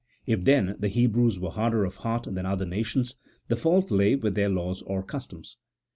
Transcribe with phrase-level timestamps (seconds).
[0.25, 3.13] If, then, the Hebrews were harder of heart than other nations,
[3.49, 5.57] the fault lay with their laws or customs.